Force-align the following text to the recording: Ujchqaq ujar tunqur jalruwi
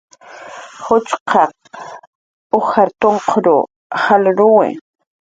Ujchqaq 0.95 1.51
ujar 2.57 2.89
tunqur 2.99 3.45
jalruwi 4.01 4.69